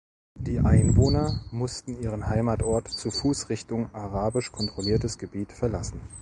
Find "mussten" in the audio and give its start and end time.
1.51-2.01